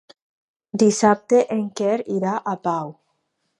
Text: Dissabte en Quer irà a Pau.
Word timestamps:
Dissabte 0.83 1.43
en 1.57 1.63
Quer 1.81 2.01
irà 2.17 2.35
a 2.55 2.57
Pau. 2.67 2.93